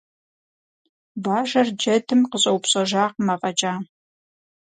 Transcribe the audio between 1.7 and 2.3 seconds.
джэдым